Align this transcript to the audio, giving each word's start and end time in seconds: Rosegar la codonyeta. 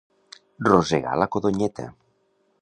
Rosegar 0.67 1.13
la 1.25 1.29
codonyeta. 1.37 1.87